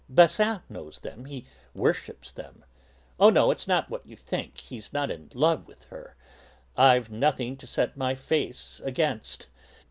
Basin 0.11 0.61
knows 0.67 0.97
them; 0.97 1.25
he 1.25 1.45
worships 1.75 2.31
them. 2.31 2.65
Oh, 3.19 3.29
no, 3.29 3.51
it's 3.51 3.67
not 3.67 3.91
what 3.91 4.03
you 4.03 4.17
think; 4.17 4.57
he's 4.59 4.91
not 4.91 5.11
in 5.11 5.29
love 5.35 5.67
with 5.67 5.83
her. 5.91 6.15
I've 6.75 7.11
nothing 7.11 7.55
to 7.57 7.67
set 7.67 7.95
my 7.95 8.15
face 8.15 8.81
against! 8.83 9.45